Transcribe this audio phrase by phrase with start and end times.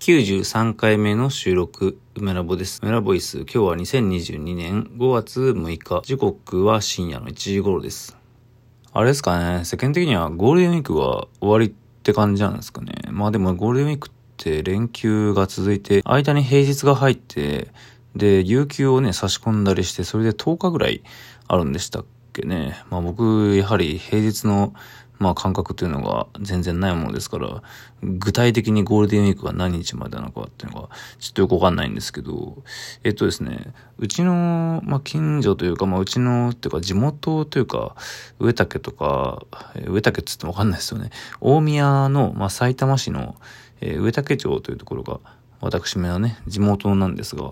[0.00, 2.80] 93回目の収録、梅ラボです。
[2.82, 8.16] 梅ラボイス、今日は2022年5月6日、時刻は深夜の1時頃です。
[8.94, 12.94] あれですかね、世間的にはゴールデンウィークは終わりって感じなんですかね。
[13.10, 17.68] まあでもゴールデンウィークって連休が続いて、間に平日が入って、
[18.16, 21.02] で、有給をね、差し込んだりして、それで10日ぐらい
[21.46, 22.82] あるんでしたっけね。
[22.88, 24.72] まあ僕、やはり平日の
[25.20, 27.62] まあ感覚というのが全然ないものですから、
[28.02, 32.62] 具体的にゴールデンウィークが何日までなのかっていうのがちょっとよくわかんないんですけど、
[33.04, 37.94] えっとですね、うちの、まあ近所というか、まあうちの、っていうか地元というか、
[38.38, 39.44] 上竹とか、
[39.86, 41.10] 上竹っつってもわかんないですよね。
[41.42, 43.36] 大宮の、まあ埼玉市の、
[43.82, 45.20] えー、上竹町というところが、
[45.60, 47.42] 私めのね、地元なんですが、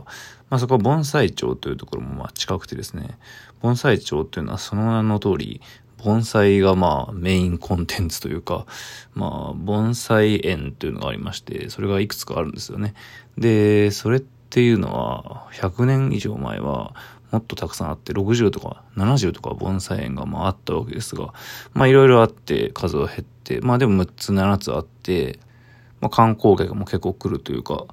[0.48, 3.18] まあそこは盆栽町というところもまあ近くてですね、
[3.60, 5.60] 盆栽町っていうのはその名の通り、
[5.98, 8.66] 盆栽がまあメインコンテンツというか、
[9.14, 12.94] まあ盆栽園というのがありまして、それがいくつかあるんですよね。
[13.36, 16.94] で、それっていうのは100年以上前は
[17.30, 21.34] もっとたくさんあって、60とか70とか盆栽園がまああったわけですが、
[21.74, 25.38] まあいろいろあって数は減って、まあでも6つ7つあって、
[26.00, 27.86] まあ、観光客も結構来るというか、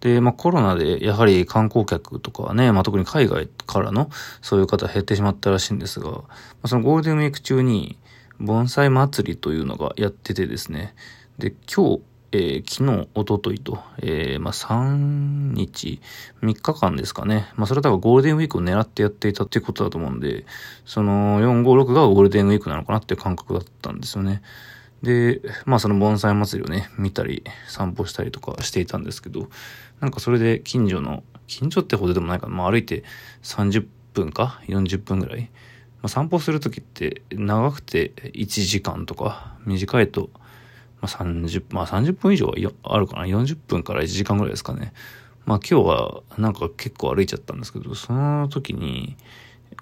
[0.00, 4.10] で、まあ、コロナでやはり観光客とかね、まあ、特に海外からの
[4.42, 6.24] そういう方減ってしまったらしいんですが、ま
[6.62, 7.98] あ、そのゴールデンウィーク中に
[8.38, 10.94] 盆栽祭りというのがやっててですね、
[11.38, 12.00] で、今日、
[12.32, 16.00] えー、昨日、おとといと、えー、まあ、3日、
[16.42, 17.48] 3日間ですかね。
[17.56, 20.44] まあ、それは多分ゴールデンウィークを狙ってやっていたっていうことだと思うんで、
[20.84, 24.42] その4、5、6がゴールデンウィークなのかなっていう感覚だったんですよね。
[25.06, 29.48] で、まあその盆栽祭りをね、見たり、散歩したりとかしていたんですけど、
[30.00, 33.04] なんかそれで近所の、近所ってほどでもないかな、まあ歩いて
[33.42, 35.42] 30分か？40分ぐらい？
[35.42, 35.48] ま
[36.02, 40.30] あ、散歩するときって長くて1時間とか、短いと、
[41.00, 44.92] まあ、30、まあ30分以上はあるかな、40分から1時間ぐらいですかね。
[45.44, 49.16] まあ今日はなんか結構歩いちゃったんですけど、その時に、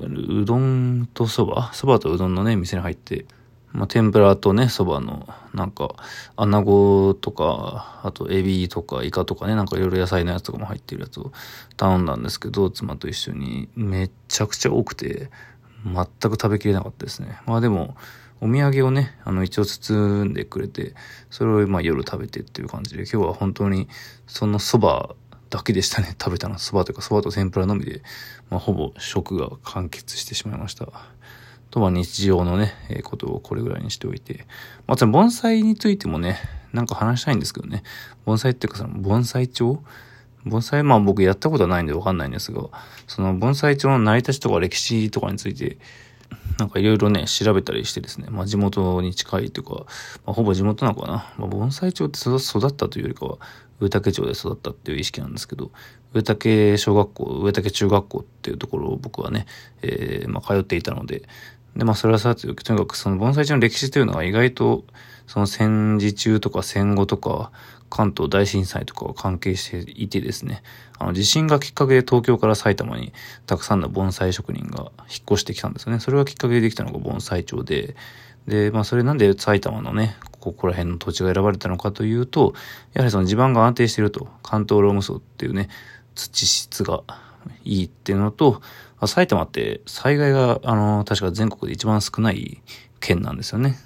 [0.00, 3.27] うどんとそば、そばとうどんのね、店に入って、
[3.74, 5.96] まあ、天ぷらとね、そばの、なんか、
[6.36, 11.33] 穴子とか、あとエビとかイカとかね、なんかいろいろ野菜のやつとかも入ってるやつを
[11.77, 15.29] 頼んだんですけど、妻と一緒にめちゃくちゃ多くて、
[15.84, 17.36] 全く食べきれなかったですね。
[17.46, 17.96] まあでも、
[18.40, 20.95] お土産をね、あの一応包んでくれて、
[21.29, 23.89] それをま夜食べてっていう感じで、今日は本当に
[24.29, 25.17] そのそば
[25.51, 26.58] だけでしたね、 食べたの。
[26.58, 28.02] そばというかそばと天ぷらのみで、
[28.51, 30.86] まあほぼ食が完結してしまいました。
[31.74, 34.46] とは日常のね、えー、ことをこれぐらいにしておいて。
[34.86, 36.39] まあ、盆栽についてもね、
[36.73, 37.83] なんか話したいんですけどね。
[38.24, 39.83] 盆栽っていうかその盆栽帳？
[40.46, 42.68] 盆栽、まあ僕やったことはないんでわかんないんですが、
[43.08, 45.79] その盆栽帳の成り立ちとか歴史とかについて、
[46.58, 49.74] なんかいろいろね、調べたりしてですね、まあ地元に近いというか、
[50.27, 51.33] まあ、ほぼ地元なのかな。
[51.39, 52.36] まあ盆栽町って育
[52.68, 53.39] ったというよりかは、
[53.80, 55.73] 上竹町で育ったっていう意識なんですけど、
[56.13, 59.46] 上竹小学校、上竹中学校っていうところを僕はね、
[59.83, 61.23] えー、まあ通っていたので、
[61.77, 64.85] で、まあそれはさておき、とにかくその盆栽地の歴史というのは意外と、
[65.27, 67.51] その戦時中とか戦後とか、
[67.90, 70.63] 関東大震災とかが関係していてですね、
[70.98, 73.13] あの地震がきっかけで東京から埼玉に
[73.46, 76.01] たくさんの盆栽職人が引っ越してきたんですよね。
[76.01, 77.95] それがきっかけでできたのが盆栽町で、
[78.48, 82.55] で、まあそれなんで埼玉のね、ここら辺の土地が選ばれたのかというと、
[82.95, 85.68] やはりその地盤が安定していると、関東ローム層っていうね、
[86.14, 87.02] 土質が
[87.65, 88.61] いいっていうのと、
[89.07, 92.63] 埼玉って災害が、あの、確か全国で一番少ない
[93.01, 93.77] 県なんですよね。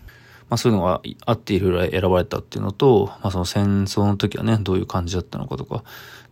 [0.49, 5.85] まあそういうのがあっていろいろ選ばれたっていうのと、まあその戦争の時はね、どういう感じだったのかとか、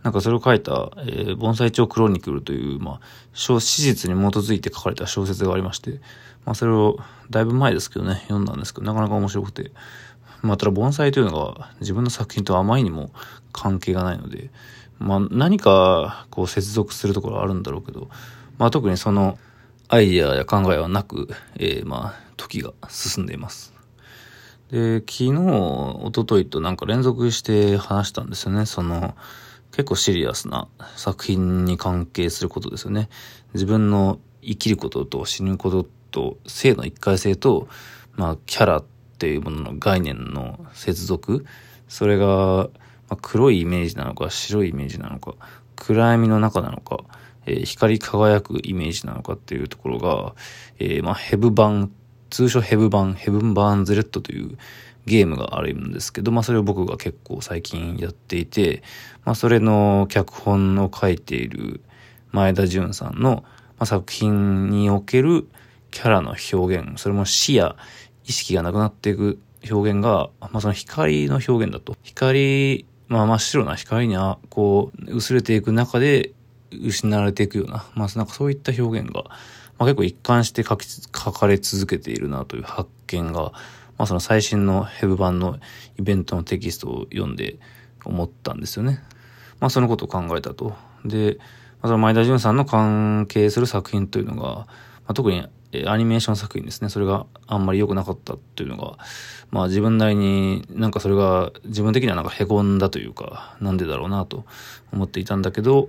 [0.03, 3.01] なんかそれを書いた、えー、盆栽町クロニクルという、まあ、
[3.35, 6.01] 史実に基づいて書かれた小説がありまして、
[6.45, 6.99] まあそれを
[7.29, 9.73] だいぶ前ですけどね、読んだんですけど、なかなか面白くて、
[10.43, 13.11] まあただ盆栽というのが自分の作品とあまりにも
[13.53, 14.51] 関係がないので、
[14.99, 18.09] まあ何かこう接続するところはあるんだろうけど、
[18.59, 19.39] まあ特にその
[19.89, 23.75] アイディアや考えはなく、えー、まあ時が進んでいます。
[24.71, 28.67] で、昨日、一昨日となんか連続して話したんですよね。
[28.67, 29.15] その、
[29.71, 33.09] 結構シリアスな作品に関係することですよね。
[33.54, 37.69] 自分の生きることと死ぬことと性の一回性と、
[38.15, 38.84] まあキャラっ
[39.19, 41.47] ていうものの概念の接続。
[41.89, 42.69] それが、
[43.09, 45.35] まあ、黒いイメージなのか白いイメージなのか、
[45.77, 47.05] 暗闇の中なのか、
[47.47, 50.35] えー、光り輝くイメージなのかっていうところが、
[50.79, 51.93] えー、まあ、ヘブ版、
[52.31, 54.59] 通称ヘブ版、ヘブンバーンズレッドという
[55.07, 58.83] ゲームがあるんですけど、まあ、それを僕が結構最近やっていて、
[59.25, 61.81] まあ、それの脚本を書いている
[62.33, 63.45] 前田純さんの、
[63.79, 65.47] まあ、作品における
[65.93, 67.77] キャラの表現、それも視野、
[68.25, 69.39] 意識がなくなっていく
[69.71, 71.97] 表現が、まあ、その光の表現だと。
[72.03, 76.33] 光まあ真っ白な光には、こう、薄れていく中で
[76.71, 79.31] 失われていくような、まあなんかそういった表現が、ま
[79.79, 83.53] あ結構一貫して書き、書かれ続けているなという発見が、
[83.99, 85.59] まあその最新のヘブ版の
[85.99, 87.57] イベントのテキストを読んで
[88.05, 89.01] 思ったんですよね。
[89.61, 90.75] まあそのことを考えたと。
[91.05, 91.39] で、
[91.83, 94.67] まあ、その前田純さんの関係する作品というのが、ま
[95.09, 95.47] あ、特に
[95.87, 96.89] アニメーション作品ですね。
[96.89, 98.99] それがあんまり良くなかったっていうのが、
[99.51, 104.45] まあ自分なりになんかそれが自分的にはなんか凹んだというか、なんでだろうなと
[104.93, 105.89] 思っていたんだけど、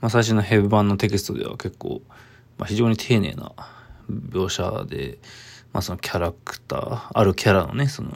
[0.00, 2.02] まあ最新のヘブ版のテキストでは結構、
[2.58, 3.52] まあ非常に丁寧な
[4.10, 5.18] 描写で、
[5.72, 8.10] まあそのキャラクター、あるキャラのね、その、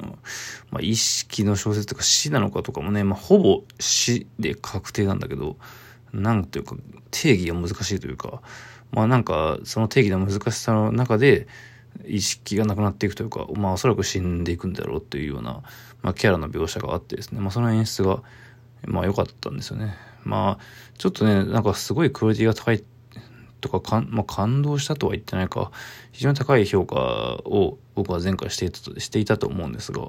[0.71, 5.57] まあ意識の小説とか死なのかとかもね、まあほぼ死で確定なんだけど、
[6.13, 6.77] なんというか
[7.11, 8.41] 定義が難しいというか、
[8.95, 11.49] まあなんかその定義の難しさの中で
[12.07, 15.63] 意識がなくなっていくというか、まあおそらく死んでいくんだろうというような、
[16.03, 18.23] まあキャラの描写があってですね、まあその演出が、
[18.87, 19.95] まあ良かったんですよね。
[20.23, 20.65] まあ
[20.97, 22.83] ちょっとね、なんかすごいクオリティが高い
[23.65, 25.73] とかかん、まあ、感動したとは言ってないか、
[26.13, 26.97] 非常に高い評価
[27.45, 30.03] を僕は前回していたとしていたと思うんですが、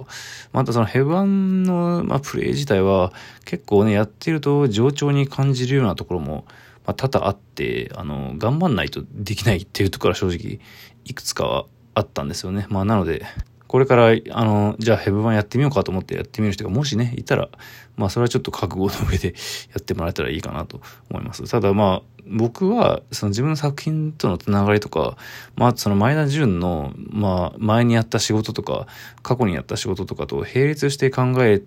[0.52, 3.14] またそのヘブンの、まあ、プレイ自体は
[3.46, 6.46] 結構ね、やってると冗長に感じるようなところも、
[6.86, 10.60] まあ、多々あって、あの、頑張んないとできないっていうところは正直
[11.06, 12.68] いくつかあったんですよね。
[12.70, 13.26] まあなので、
[13.68, 17.50] これから、あの、じゃあヘブ版やってみようかと思ってやってみる人がもしね、いたら、
[17.98, 21.50] まあそれはちょっと覚悟の上でやってもらえたらいいかなと思います。
[21.50, 25.18] ただまあ、僕は、その自分の作品とのつながりとか、
[25.56, 28.88] まあその前田純の、まあ前にやった仕事とか、
[29.24, 31.62] 過去にやった仕事とかと並列して考え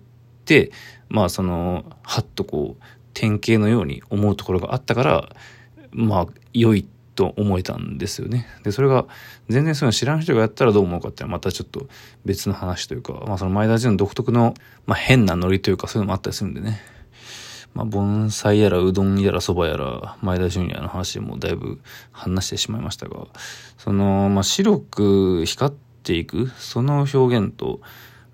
[0.45, 0.71] て、
[1.09, 5.35] まあその、はっとこう、典型のように思うところがあったから、
[5.91, 8.47] まあ良いってと思えたんですよね。
[8.63, 9.05] で、それが
[9.49, 11.89] 全然そういうの知らん人がやったらどう思うかっていうのはまたちょっと
[12.23, 14.53] 別の話というか、まあその前田純独特の、
[14.85, 16.79] まあ変なノリというかそういうのもあったりするんでね。
[17.73, 21.81] まあ盆栽やらうどんやらそばやら前田純也の話でもだいぶ
[22.13, 23.27] 話してしまいましたが、
[23.77, 27.81] その、まあ白く光っていく、その表現と、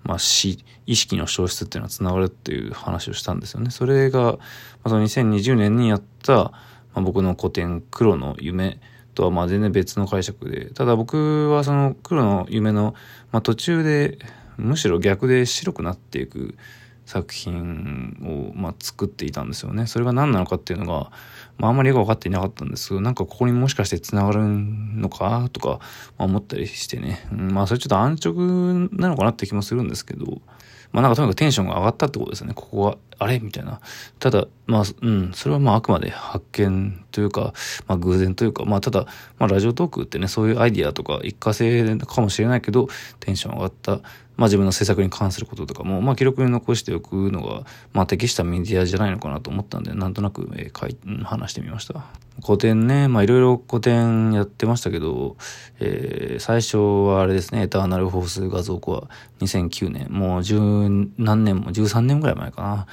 [0.04, 3.70] まあ、意識の消失っていうのは繋がるっていう話をしたんですよね。
[3.70, 4.38] それが、ま
[4.84, 6.52] あ、その2020年にやった、
[6.96, 8.80] まあ、僕の古典黒の夢
[9.14, 12.94] とはまあ全然別の解釈で、ただ僕はその黒の夢の、
[13.30, 14.18] まあ、途中で
[14.56, 16.56] むしろ逆で白くなっていく
[17.04, 19.86] 作品をまあ作っていたんですよね。
[19.86, 21.12] それが何なのかっていうのが、
[21.56, 25.48] まああんまりよく分かっていなかったんですけど、なんかここにもしかして繋がるのか？
[25.52, 25.78] とか
[26.18, 27.24] 思ったりしてね。
[27.30, 30.24] まあそれちょっと安直なのかなって気もするんですけど、
[30.90, 32.54] まあなんかとにかくテンションが上がったってことですね。
[32.54, 33.38] ここは、あれ？
[33.38, 33.80] みたいな。
[34.18, 37.54] ただ、まあ、うん、それはまああくまで発見というか、
[37.86, 39.06] まあ偶然というか、まあただ、
[39.38, 42.88] まあラジオトークってね、そういうアイディアとか一過性かもしれないけど、
[43.20, 44.00] テンション上がった、
[44.36, 52.04] まあ自分の制作に関することとかも、まあ記録に残しておくのが、まあ適したメディアじゃないのかなと思ったんで、なんとなく、えー、かい話してみました。
[52.44, 55.36] 古典ね、まあいろいろ古典やってましたけど、
[55.80, 59.08] えー、最初はあれですね、エターナルフォース画像コア
[59.42, 60.60] 2009年、もう十
[61.16, 62.86] 何年も、13年ぐらい前かな。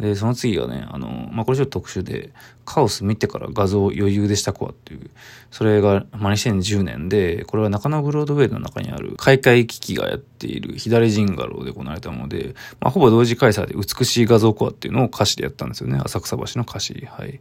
[0.00, 2.30] で、その次がね、あの、まあ、これちょっと特殊で、
[2.64, 5.10] カオス見てから画像余裕でしたコアっていう、
[5.50, 16.00] それが、まあ、2010年で、これは中野ブロードウェイの中にある、開会機器がやっている、左ジンガローで行われたもので、まあ、ほぼ同時開催で美しい画像コアっていうのを歌詞でやったんですよね。
[16.02, 17.06] 浅草橋の歌詞。
[17.10, 17.40] はい。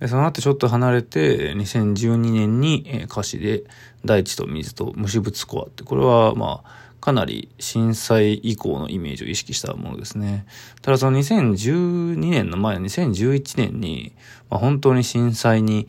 [0.00, 3.64] でその後ちょっと離れて、2012年に歌詞で、
[4.02, 10.46] 大地と水と虫物コアって、これはまあ、かなり震災以降のイメージを意識したものですね。
[10.82, 14.12] ただその2012年の前の2011年に、
[14.50, 15.88] まあ、本当に震災に、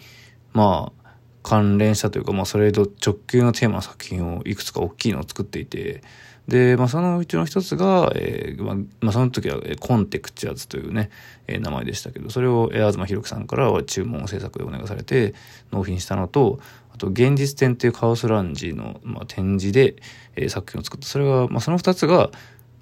[0.54, 1.02] まあ、
[1.44, 6.02] 関連したというか、まあ、それと直球のテーマの作品をいくつか大きいのを作っていて、
[6.48, 11.10] で、まあ、そのうちの一つが、えー、まあ、まあ、その時は、えコンテクチャーズというね、
[11.48, 15.34] えー、名前でしたけど、それを、えー、東博樹さんからは注文制作でお願いされて、
[15.72, 16.60] 納品したのと、
[16.94, 19.96] あと、現実展っていうカオスランジの、まあ、展示で、
[20.36, 21.08] えー、作品を作った。
[21.08, 22.32] それが、まあ、その二つが、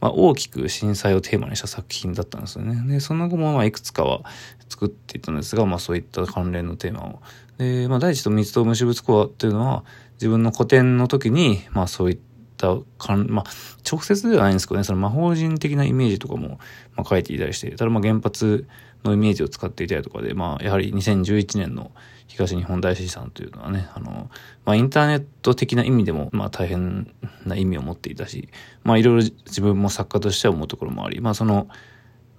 [0.01, 2.94] まあ、大きく震災をテーマにした作品だったんですよね。
[2.94, 4.22] で、その後も、まあ、いくつかは
[4.70, 7.22] 作っていたんですが、まあ、そういった関連のテーマを。
[7.58, 12.28] で、まあ、第一と水と虫物コアっていうのは、自分の個展の時に、まあ、そういった
[12.60, 13.50] たかん、まあ、
[13.89, 16.60] 直接ではないんですけどね、その魔法人的なイメージとかも、
[16.96, 18.68] まあ、書いていたりして、ただまあ原発
[19.04, 21.92] のイメージを使っていたりとかで、まあ、やはり2011年の
[22.28, 24.30] 東日本大震災というのはね、あの、
[24.66, 27.12] まあ、インターネット的な意味でも、まあ、大変
[27.46, 28.50] な意味を持っていたし、
[28.84, 31.68] まあ、いろいろ自分も作家としては思うところもあり、まあ、その、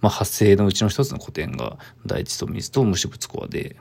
[0.00, 3.76] まあ、発生のうちの一つの古典が、大地と水と虫物コアで、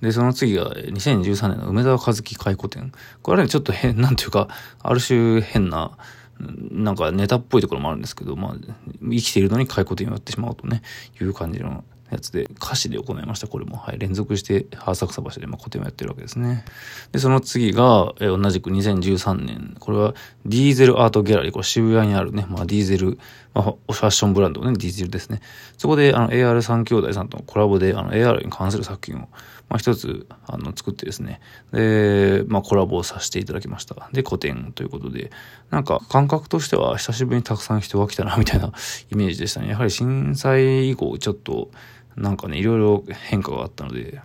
[0.00, 2.92] で、その次が2013年の梅沢和樹回顧展。
[3.22, 4.48] これはね、ちょっと変、なんていうか、
[4.82, 5.96] ある種変な、
[6.38, 8.56] なんかネタっぽいところもあるんですけど、まあ、
[9.02, 10.82] 生きているのに回顧展をやってしまうとね、
[11.20, 13.76] いう感じのやつで、歌詞で行いました、これも。
[13.76, 13.98] はい。
[13.98, 16.64] 連続して、浅草橋で、まあ、古典をやってるわけですね。
[17.12, 19.76] で、その次が、えー、同じく2013年。
[19.78, 21.52] これは、ディーゼルアートギャラリー。
[21.52, 23.18] これ渋谷にあるね、まあ、ディーゼル、
[23.54, 25.40] まあ、ファッションブランドのね、ディーゼルですね。
[25.78, 29.28] そこで、あの、AR3 兄弟さんとのコラボで、あの、AR に関する作品を、
[29.68, 31.40] まあ、一つ、あの、作ってですね。
[31.72, 34.08] で、まあ、コラボをさせていただきました。
[34.12, 35.32] で、古典ということで、
[35.70, 38.72] なんか、感覚としては、久しぶりにたくさん人が来たな、みたいな
[39.10, 39.68] イメージでしたね。
[39.68, 41.70] やはり震災以降、ちょっと、
[42.16, 44.20] なんかね、いろいろ変化があったので、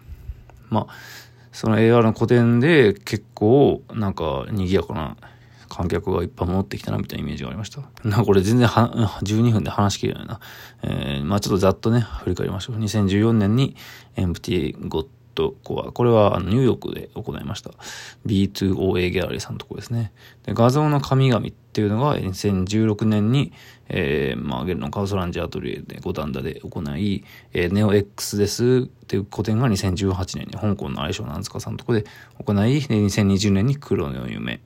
[0.70, 0.94] まあ、
[1.52, 5.18] その AR の古典で結構、なんか、賑やかな
[5.72, 7.82] 観客がいっぱい戻ってきたなみたいなイメージがありました。
[8.04, 10.40] なんかこれ全然は、12分で話しきれないな。
[10.84, 12.78] えー、まあちょっとざっとね、振り返りましょう。
[12.78, 13.76] 2014年に
[14.16, 15.92] MTA ゴットコア。
[15.92, 17.72] これはニューヨークで行いました。
[18.26, 20.12] B2OA ギャラリーさんのとこですね。
[20.46, 23.54] で画像の神々ってっていうのが2016年に、
[23.88, 27.24] えー、まあ、ゲルのカウソランジアトリエで五反田で行い、
[27.54, 32.04] えー、ネオ X ですっていう個展が2018年に香港の愛称なん塚さんのとこで
[32.44, 34.60] 行い、で2020年に黒の夢。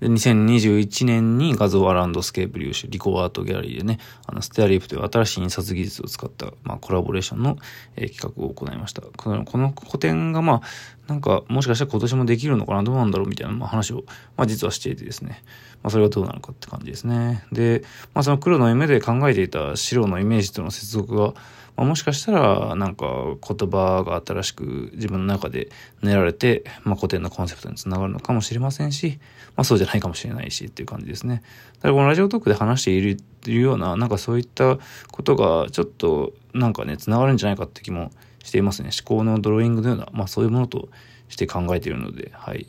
[0.00, 7.58] で、2021年に画像アランドスケープ粒子、リコアートギャラリーでね、あの、ステアリープという新しい印刷技術を使った、まあ、コラボレーションの、
[7.96, 9.02] えー、企画を行いました。
[9.02, 10.62] この、この個展が、まあ、
[11.08, 13.28] なんか、もしかしたら今年もできるのかな、どうなんだろう？
[13.28, 14.04] みたいな、ま、話を、
[14.36, 15.42] まあ、実はしていてですね、
[15.82, 17.44] まあ、それがどうなのかって感じですね。
[17.50, 17.82] で、
[18.14, 21.34] まあ、その黒の夢で考えていた白のイメージとの接続が、
[21.76, 25.70] まあ、もしかしたら、なんか言葉が新しく自分の中で
[26.02, 29.18] 練られて、まあ、古典のコンセプトにつながるのかもしれませんし、
[29.56, 31.42] まあ、そうじゃないかもしれないしっていう感じですね。
[31.76, 34.78] だからこのラジオトークで話しているような、なんかそういった
[35.10, 38.10] ことがちょっとなんかね、つながるんじゃないかって気も
[38.48, 38.90] していますね。
[38.98, 40.88] 思考のドローイングのような、まあそういうものと
[41.28, 42.66] して考えているので、はい。